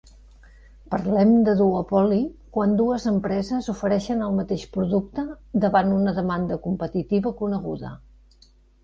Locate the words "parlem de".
0.91-1.53